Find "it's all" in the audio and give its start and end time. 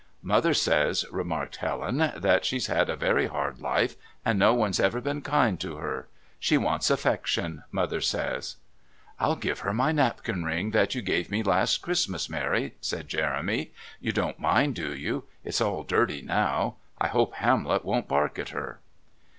15.43-15.83